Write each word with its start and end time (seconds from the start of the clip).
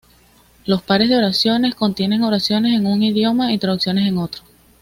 Los 0.65 0.81
pares 0.81 1.09
de 1.09 1.17
oraciones 1.17 1.75
contienen 1.75 2.23
oraciones 2.23 2.73
en 2.73 2.87
un 2.87 3.03
idioma 3.03 3.53
y 3.53 3.59
traducciones 3.59 4.07
en 4.07 4.17
otro. 4.17 4.41